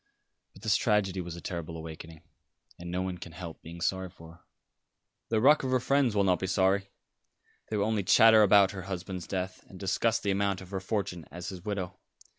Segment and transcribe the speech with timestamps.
[0.53, 2.23] But this tragedy was a terrible awakening,
[2.79, 4.39] and no one can help being sorry for her."
[5.29, 6.89] "The ruck of her friends will not be sorry.
[7.69, 11.25] They will only chatter about her husband's death, and discuss the amount of her fortune
[11.29, 11.99] as his widow.